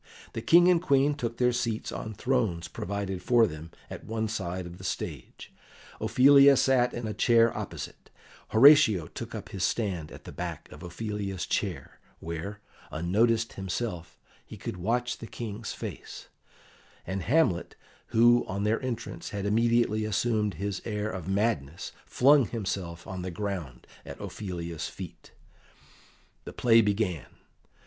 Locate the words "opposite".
7.55-8.09